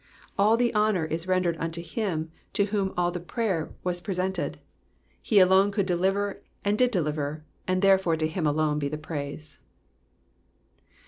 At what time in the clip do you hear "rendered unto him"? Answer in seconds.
1.27-2.31